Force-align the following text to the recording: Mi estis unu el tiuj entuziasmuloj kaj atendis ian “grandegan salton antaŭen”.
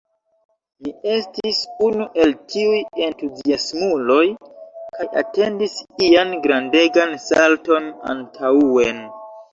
Mi 0.85 0.93
estis 1.15 1.57
unu 1.87 2.07
el 2.23 2.33
tiuj 2.53 2.79
entuziasmuloj 3.09 4.25
kaj 4.97 5.07
atendis 5.23 5.77
ian 6.09 6.35
“grandegan 6.47 7.15
salton 7.29 7.91
antaŭen”. 8.15 8.91